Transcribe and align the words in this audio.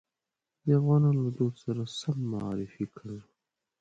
د 0.65 0.67
افغانانو 0.79 1.19
له 1.25 1.31
دود 1.37 1.55
سره 1.65 1.81
سم 1.99 2.17
معرفي 2.31 2.85
کړ. 2.97 3.09